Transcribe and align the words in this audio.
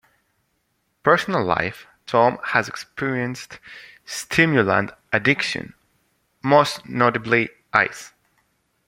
Personal 1.03 1.45
Life: 1.45 1.85
Tom 2.07 2.39
has 2.45 2.67
experienced 2.67 3.59
stimulant 4.03 4.89
addiction, 5.13 5.75
most 6.41 6.87
notably 6.89 7.49
'Ice'. 7.71 8.11